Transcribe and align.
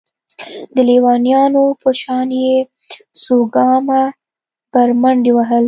د 0.73 0.75
ليونيانو 0.89 1.63
په 1.81 1.89
شان 2.01 2.29
يې 2.43 2.55
څو 3.21 3.35
ګامه 3.55 4.01
بره 4.71 4.93
منډې 5.01 5.31
وهلې. 5.33 5.59